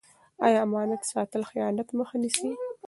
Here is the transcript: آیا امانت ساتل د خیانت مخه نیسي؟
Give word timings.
آیا 0.45 0.59
امانت 0.67 1.01
ساتل 1.11 1.41
د 1.45 1.49
خیانت 1.51 1.87
مخه 1.97 2.15
نیسي؟ 2.21 2.49